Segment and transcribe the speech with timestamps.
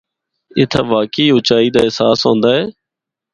[0.59, 2.63] اِتھا واقعی اُچائی دا احساس ہوندا اے۔